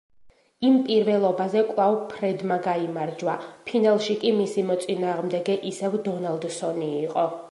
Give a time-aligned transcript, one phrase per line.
[0.67, 3.35] იმ პირველობაზე კვლავ ფრედმა გაიმარჯვა,
[3.69, 7.31] ფინალში კი მისი მოწინააღმდეგე ისევ დონალდსონი იყო.